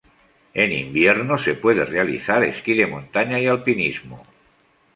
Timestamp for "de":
2.73-2.87